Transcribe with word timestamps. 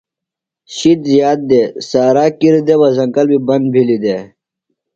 شِد 0.75 0.99
زِیات 1.11 1.39
دےۡ۔ 1.49 1.67
سارا 1.89 2.25
کِر 2.39 2.55
دےۡ 2.65 2.79
بہ 2.81 2.87
زنگل 2.97 3.25
بیۡ 3.31 3.43
بند 3.47 3.65
بِھلیۡ 3.73 4.01
دےۡ۔ 4.03 4.23